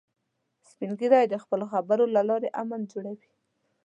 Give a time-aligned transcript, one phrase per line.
[0.69, 3.29] سپین ږیری د خپلو خبرو له لارې امن جوړوي